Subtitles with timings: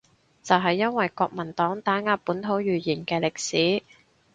[0.41, 3.83] 就係因為國民黨打壓本土語言嘅歷史